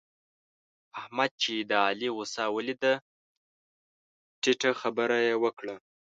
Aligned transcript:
احمد 1.01 1.31
چې 1.41 1.53
د 1.69 1.71
علي 1.87 2.09
غوسه 2.15 2.43
وليده؛ 2.55 2.93
ټيټه 4.41 4.71
خبره 4.81 5.17
يې 5.27 5.35
وکړه. 5.43 5.75